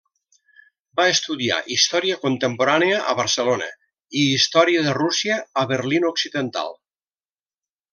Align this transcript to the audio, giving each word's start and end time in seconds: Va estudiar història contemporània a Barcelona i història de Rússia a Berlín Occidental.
Va 0.99 1.03
estudiar 1.15 1.59
història 1.75 2.17
contemporània 2.23 3.03
a 3.13 3.15
Barcelona 3.21 3.69
i 4.25 4.27
història 4.41 4.89
de 4.91 4.99
Rússia 5.03 5.41
a 5.65 5.71
Berlín 5.77 6.13
Occidental. 6.15 6.79